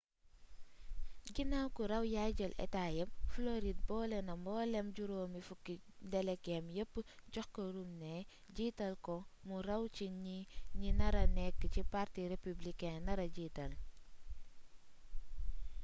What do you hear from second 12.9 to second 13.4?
nara